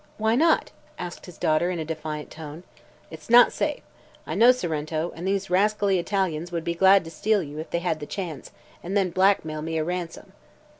[0.17, 2.63] "Why not?" asked his daughter in a defiant tone.
[3.11, 3.83] "It's not safe.
[4.25, 7.77] I know Sorrento, and these rascally Italians would be glad to steal you, if they
[7.85, 8.49] had the chance,
[8.81, 10.33] and then blackmail me a ransom."